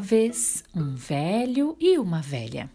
uma 0.00 0.06
vez 0.06 0.64
um 0.74 0.94
velho 0.94 1.76
e 1.78 1.98
uma 1.98 2.22
velha 2.22 2.70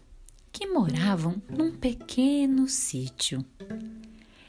que 0.52 0.64
moravam 0.64 1.42
num 1.50 1.72
pequeno 1.72 2.68
sítio. 2.68 3.44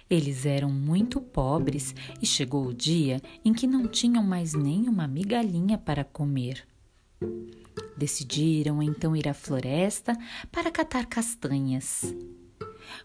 Eles 0.08 0.46
eram 0.46 0.70
muito 0.70 1.20
pobres 1.20 1.96
e 2.22 2.26
chegou 2.28 2.68
o 2.68 2.74
dia 2.76 3.20
em 3.44 3.52
que 3.52 3.66
não 3.66 3.88
tinham 3.88 4.24
mais 4.24 4.54
nem 4.54 4.88
uma 4.88 5.08
migalhinha 5.08 5.76
para 5.76 6.04
comer. 6.04 6.68
Decidiram 7.98 8.84
então 8.84 9.16
ir 9.16 9.28
à 9.28 9.34
floresta 9.34 10.16
para 10.52 10.70
catar 10.70 11.08
castanhas. 11.08 12.14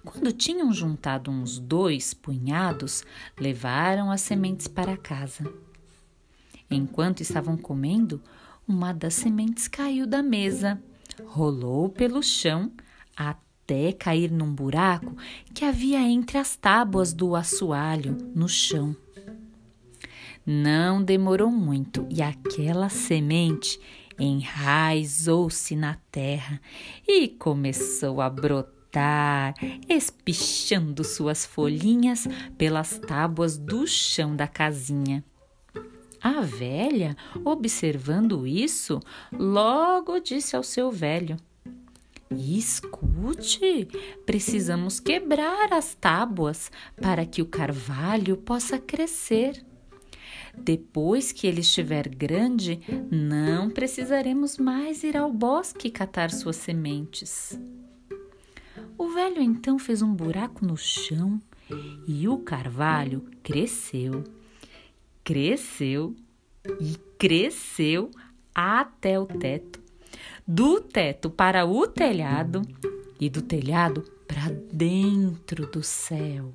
Quando 0.04 0.32
tinham 0.32 0.70
juntado 0.70 1.30
uns 1.30 1.58
dois 1.58 2.12
punhados, 2.12 3.04
levaram 3.40 4.10
as 4.10 4.20
sementes 4.20 4.68
para 4.68 4.98
casa. 4.98 5.50
Enquanto 6.70 7.22
estavam 7.22 7.56
comendo, 7.56 8.20
uma 8.66 8.92
das 8.92 9.14
sementes 9.14 9.68
caiu 9.68 10.06
da 10.06 10.22
mesa, 10.22 10.82
rolou 11.26 11.88
pelo 11.88 12.22
chão 12.22 12.72
até 13.16 13.92
cair 13.92 14.30
num 14.30 14.52
buraco 14.52 15.16
que 15.54 15.64
havia 15.64 16.00
entre 16.00 16.38
as 16.38 16.56
tábuas 16.56 17.12
do 17.12 17.34
assoalho 17.34 18.16
no 18.34 18.48
chão. 18.48 18.96
Não 20.44 21.02
demorou 21.02 21.50
muito 21.50 22.06
e 22.10 22.20
aquela 22.20 22.88
semente 22.88 23.78
enraizou-se 24.18 25.76
na 25.76 25.96
terra 26.10 26.60
e 27.06 27.28
começou 27.28 28.20
a 28.20 28.28
brotar, 28.28 29.54
espichando 29.88 31.04
suas 31.04 31.46
folhinhas 31.46 32.26
pelas 32.58 32.98
tábuas 32.98 33.56
do 33.56 33.86
chão 33.86 34.34
da 34.34 34.46
casinha. 34.46 35.24
A 36.22 36.40
velha, 36.40 37.16
observando 37.44 38.46
isso, 38.46 39.00
logo 39.32 40.20
disse 40.20 40.54
ao 40.54 40.62
seu 40.62 40.90
velho: 40.90 41.36
Escute, 42.30 43.88
precisamos 44.24 45.00
quebrar 45.00 45.72
as 45.72 45.94
tábuas 45.94 46.70
para 47.00 47.26
que 47.26 47.42
o 47.42 47.46
carvalho 47.46 48.36
possa 48.36 48.78
crescer. 48.78 49.64
Depois 50.56 51.32
que 51.32 51.46
ele 51.46 51.60
estiver 51.60 52.08
grande, 52.08 52.80
não 53.10 53.70
precisaremos 53.70 54.58
mais 54.58 55.02
ir 55.02 55.16
ao 55.16 55.32
bosque 55.32 55.90
catar 55.90 56.30
suas 56.30 56.56
sementes. 56.56 57.58
O 58.96 59.08
velho 59.08 59.42
então 59.42 59.78
fez 59.78 60.02
um 60.02 60.14
buraco 60.14 60.64
no 60.64 60.76
chão 60.76 61.40
e 62.06 62.28
o 62.28 62.38
carvalho 62.38 63.24
cresceu, 63.42 64.22
cresceu 65.24 66.14
e 66.80 66.96
cresceu 67.18 68.10
até 68.54 69.18
o 69.18 69.26
teto. 69.26 69.80
Do 70.46 70.80
teto 70.80 71.30
para 71.30 71.64
o 71.64 71.86
telhado 71.86 72.62
e 73.20 73.30
do 73.30 73.42
telhado 73.42 74.02
para 74.26 74.50
dentro 74.72 75.66
do 75.66 75.82
céu 75.82 76.52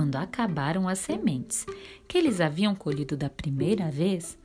quando 0.00 0.16
acabaram 0.16 0.88
as 0.88 1.00
sementes 1.00 1.66
que 2.08 2.16
eles 2.16 2.40
haviam 2.40 2.74
colhido 2.74 3.16
da 3.16 3.28
primeira 3.28 3.90
vez, 3.90 4.38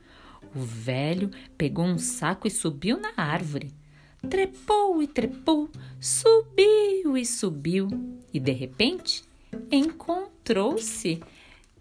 o 0.54 0.60
velho 0.60 1.30
pegou 1.56 1.84
um 1.84 1.98
saco 1.98 2.46
e 2.46 2.50
subiu 2.50 3.00
na 3.00 3.12
árvore. 3.16 3.72
Trepou 4.28 5.02
e 5.02 5.06
trepou, 5.06 5.70
subiu 6.00 7.16
e 7.16 7.24
subiu, 7.24 7.88
e 8.34 8.40
de 8.40 8.52
repente 8.52 9.24
encontrou-se 9.70 11.22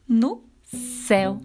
no 0.08 0.44
céu. 0.76 1.40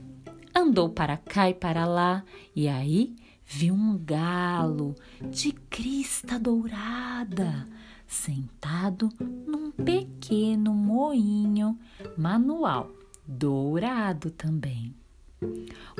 Andou 0.54 0.90
para 0.90 1.16
cá 1.16 1.48
e 1.48 1.54
para 1.54 1.86
lá, 1.86 2.24
e 2.54 2.68
aí 2.68 3.14
viu 3.44 3.74
um 3.74 3.96
galo 3.98 4.94
de 5.30 5.52
crista 5.52 6.38
dourada 6.38 7.66
sentado 8.10 9.08
num 9.46 9.70
pequeno 9.70 10.74
moinho 10.74 11.78
manual, 12.18 12.90
dourado 13.24 14.32
também. 14.32 14.92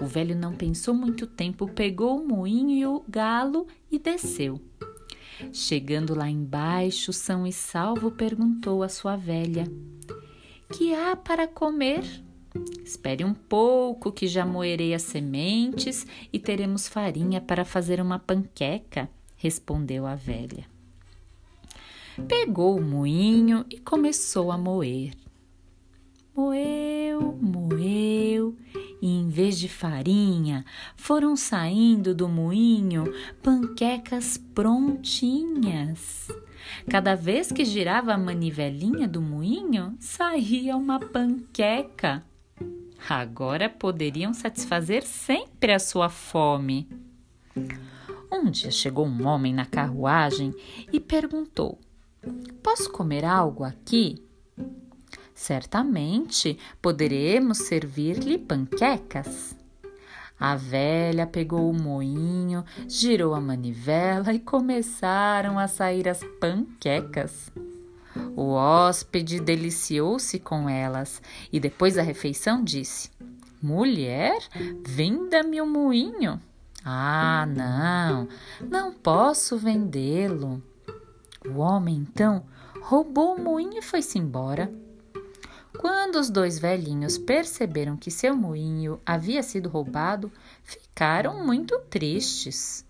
O 0.00 0.06
velho 0.06 0.36
não 0.36 0.54
pensou 0.54 0.92
muito 0.92 1.26
tempo, 1.26 1.68
pegou 1.68 2.20
o 2.20 2.26
moinho 2.26 2.70
e 2.70 2.84
o 2.84 3.04
galo 3.08 3.66
e 3.90 3.98
desceu. 3.98 4.60
Chegando 5.52 6.14
lá 6.14 6.28
embaixo, 6.28 7.12
são 7.12 7.46
e 7.46 7.52
salvo, 7.52 8.10
perguntou 8.10 8.82
à 8.82 8.88
sua 8.88 9.16
velha: 9.16 9.64
Que 10.72 10.92
há 10.92 11.16
para 11.16 11.46
comer? 11.46 12.04
Espere 12.84 13.24
um 13.24 13.32
pouco, 13.32 14.10
que 14.10 14.26
já 14.26 14.44
moerei 14.44 14.92
as 14.94 15.02
sementes 15.02 16.06
e 16.32 16.38
teremos 16.38 16.88
farinha 16.88 17.40
para 17.40 17.64
fazer 17.64 18.00
uma 18.00 18.18
panqueca, 18.18 19.08
respondeu 19.36 20.06
a 20.06 20.14
velha. 20.14 20.66
Pegou 22.26 22.76
o 22.76 22.82
moinho 22.82 23.64
e 23.70 23.78
começou 23.78 24.50
a 24.50 24.58
moer. 24.58 25.12
Moeu, 26.34 27.38
moeu, 27.40 28.56
e 29.00 29.08
em 29.08 29.28
vez 29.28 29.58
de 29.58 29.68
farinha, 29.68 30.64
foram 30.96 31.36
saindo 31.36 32.14
do 32.14 32.28
moinho 32.28 33.04
panquecas 33.42 34.36
prontinhas. 34.54 36.28
Cada 36.88 37.14
vez 37.14 37.50
que 37.52 37.64
girava 37.64 38.14
a 38.14 38.18
manivelinha 38.18 39.06
do 39.06 39.20
moinho, 39.20 39.96
saía 39.98 40.76
uma 40.76 40.98
panqueca. 40.98 42.24
Agora 43.08 43.68
poderiam 43.68 44.32
satisfazer 44.32 45.02
sempre 45.02 45.72
a 45.72 45.78
sua 45.78 46.08
fome. 46.08 46.88
Um 48.30 48.50
dia 48.50 48.70
chegou 48.70 49.06
um 49.06 49.26
homem 49.26 49.52
na 49.52 49.66
carruagem 49.66 50.54
e 50.92 51.00
perguntou: 51.00 51.78
Posso 52.62 52.90
comer 52.90 53.24
algo 53.24 53.64
aqui? 53.64 54.22
Certamente 55.34 56.58
poderemos 56.80 57.58
servir-lhe 57.58 58.38
panquecas. 58.38 59.56
A 60.38 60.56
velha 60.56 61.26
pegou 61.26 61.70
o 61.70 61.74
moinho, 61.74 62.64
girou 62.88 63.34
a 63.34 63.40
manivela 63.40 64.32
e 64.32 64.38
começaram 64.38 65.58
a 65.58 65.66
sair 65.66 66.08
as 66.08 66.20
panquecas. 66.40 67.50
O 68.36 68.52
hóspede 68.52 69.40
deliciou-se 69.40 70.38
com 70.38 70.68
elas 70.68 71.22
e 71.52 71.60
depois 71.60 71.94
da 71.94 72.02
refeição 72.02 72.62
disse: 72.62 73.10
Mulher, 73.62 74.38
venda-me 74.86 75.60
o 75.60 75.66
moinho. 75.66 76.40
Ah, 76.84 77.46
não, 77.46 78.28
não 78.60 78.92
posso 78.92 79.58
vendê-lo. 79.58 80.62
O 81.46 81.58
homem 81.58 81.96
então 81.96 82.44
roubou 82.80 83.34
o 83.34 83.40
moinho 83.40 83.78
e 83.78 83.82
foi-se 83.82 84.18
embora. 84.18 84.72
Quando 85.78 86.16
os 86.16 86.28
dois 86.28 86.58
velhinhos 86.58 87.16
perceberam 87.16 87.96
que 87.96 88.10
seu 88.10 88.36
moinho 88.36 89.00
havia 89.04 89.42
sido 89.42 89.68
roubado, 89.68 90.30
ficaram 90.62 91.44
muito 91.44 91.78
tristes. 91.88 92.84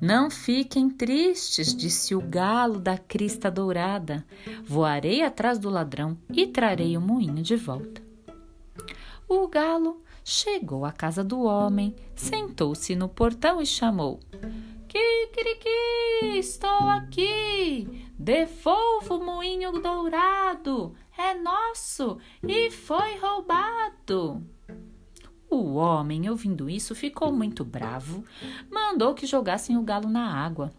Não 0.00 0.30
fiquem 0.30 0.90
tristes, 0.90 1.74
disse 1.74 2.14
o 2.14 2.20
galo 2.20 2.78
da 2.78 2.98
crista 2.98 3.50
dourada. 3.50 4.24
Voarei 4.64 5.22
atrás 5.22 5.58
do 5.58 5.70
ladrão 5.70 6.16
e 6.30 6.46
trarei 6.46 6.96
o 6.96 7.00
moinho 7.00 7.42
de 7.42 7.56
volta. 7.56 8.02
O 9.28 9.48
galo 9.48 10.02
chegou 10.24 10.84
à 10.84 10.92
casa 10.92 11.24
do 11.24 11.42
homem, 11.42 11.94
sentou-se 12.14 12.94
no 12.94 13.08
portão 13.08 13.60
e 13.60 13.66
chamou: 13.66 14.20
Kikiriki, 14.88 16.38
estou 16.38 16.88
aqui. 16.88 18.06
Devolva 18.18 19.14
o 19.14 19.24
moinho 19.24 19.72
dourado. 19.72 20.94
É 21.18 21.34
nosso 21.34 22.18
e 22.42 22.70
foi 22.70 23.16
roubado. 23.18 24.53
O 25.54 25.74
homem, 25.74 26.28
ouvindo 26.28 26.68
isso, 26.68 26.96
ficou 26.96 27.32
muito 27.32 27.64
bravo. 27.64 28.24
Mandou 28.68 29.14
que 29.14 29.24
jogassem 29.24 29.78
o 29.78 29.82
galo 29.82 30.08
na 30.08 30.44
água. 30.44 30.72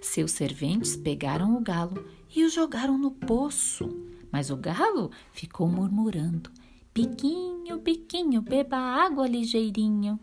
Seus 0.00 0.32
serventes 0.32 0.96
pegaram 0.96 1.56
o 1.56 1.60
galo 1.60 2.04
e 2.34 2.44
o 2.44 2.50
jogaram 2.50 2.98
no 2.98 3.12
poço. 3.12 3.88
Mas 4.32 4.50
o 4.50 4.56
galo 4.56 5.12
ficou 5.30 5.68
murmurando: 5.68 6.50
Piquinho, 6.92 7.78
piquinho, 7.78 8.42
beba 8.42 8.76
água 8.76 9.28
ligeirinho. 9.28 10.18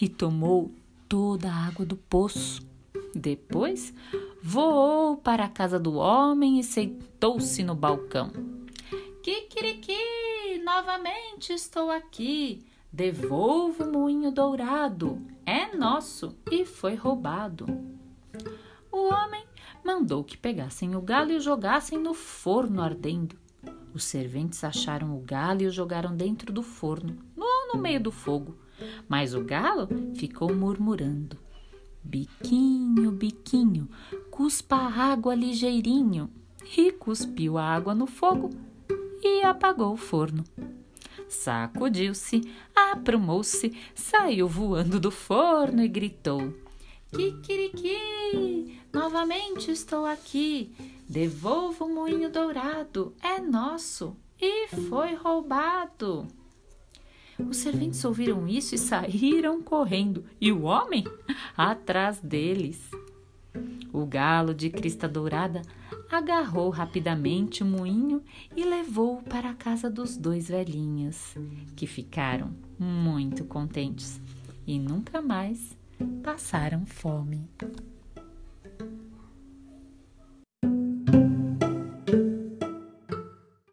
E 0.00 0.08
tomou 0.08 0.72
toda 1.08 1.50
a 1.50 1.66
água 1.66 1.84
do 1.84 1.96
poço. 1.96 2.62
Depois 3.12 3.92
voou 4.40 5.16
para 5.16 5.46
a 5.46 5.48
casa 5.48 5.78
do 5.78 5.94
homem 5.94 6.60
e 6.60 6.62
sentou-se 6.62 7.64
no 7.64 7.74
balcão. 7.74 8.30
Kikiriki, 9.24 10.19
novamente 10.60 11.52
estou 11.52 11.90
aqui. 11.90 12.64
Devolvo 12.92 13.84
o 13.84 13.92
moinho 13.92 14.30
dourado. 14.30 15.20
É 15.46 15.74
nosso 15.76 16.36
e 16.50 16.64
foi 16.64 16.94
roubado. 16.94 17.66
O 18.92 19.08
homem 19.08 19.44
mandou 19.84 20.22
que 20.22 20.36
pegassem 20.36 20.94
o 20.94 21.00
galo 21.00 21.32
e 21.32 21.36
o 21.36 21.40
jogassem 21.40 21.98
no 21.98 22.14
forno 22.14 22.82
ardendo. 22.82 23.36
Os 23.94 24.04
serventes 24.04 24.62
acharam 24.62 25.16
o 25.16 25.20
galo 25.20 25.62
e 25.62 25.66
o 25.66 25.70
jogaram 25.70 26.16
dentro 26.16 26.52
do 26.52 26.62
forno, 26.62 27.16
no, 27.36 27.72
no 27.72 27.80
meio 27.80 28.00
do 28.00 28.12
fogo. 28.12 28.56
Mas 29.08 29.34
o 29.34 29.42
galo 29.42 29.88
ficou 30.14 30.54
murmurando: 30.54 31.36
Biquinho, 32.02 33.10
biquinho, 33.10 33.88
cuspa 34.30 34.76
água 34.76 35.34
ligeirinho. 35.34 36.30
E 36.76 36.92
cuspiu 36.92 37.58
a 37.58 37.64
água 37.64 37.94
no 37.94 38.06
fogo 38.06 38.50
e 39.22 39.42
apagou 39.42 39.92
o 39.92 39.96
forno. 39.96 40.44
Sacudiu-se, 41.28 42.42
aprumou-se, 42.74 43.76
saiu 43.94 44.48
voando 44.48 44.98
do 44.98 45.10
forno 45.10 45.82
e 45.82 45.88
gritou: 45.88 46.52
Kikiriki! 47.12 48.80
Novamente 48.92 49.70
estou 49.70 50.04
aqui. 50.04 50.74
Devolva 51.08 51.84
o 51.84 51.94
moinho 51.94 52.30
dourado, 52.30 53.14
é 53.22 53.40
nosso 53.40 54.16
e 54.40 54.68
foi 54.68 55.14
roubado. 55.14 56.26
Os 57.38 57.56
serventes 57.56 58.04
ouviram 58.04 58.46
isso 58.46 58.74
e 58.74 58.78
saíram 58.78 59.62
correndo, 59.62 60.24
e 60.40 60.52
o 60.52 60.62
homem 60.62 61.04
atrás 61.56 62.18
deles. 62.18 62.80
O 63.92 64.06
galo 64.06 64.54
de 64.54 64.70
crista 64.70 65.08
dourada 65.08 65.62
agarrou 66.10 66.70
rapidamente 66.70 67.62
o 67.62 67.66
moinho 67.66 68.22
e 68.56 68.64
levou-o 68.64 69.22
para 69.22 69.50
a 69.50 69.54
casa 69.54 69.88
dos 69.88 70.16
dois 70.16 70.48
velhinhos, 70.48 71.36
que 71.76 71.86
ficaram 71.86 72.50
muito 72.78 73.44
contentes 73.44 74.20
e 74.66 74.78
nunca 74.78 75.22
mais 75.22 75.76
passaram 76.22 76.84
fome. 76.84 77.48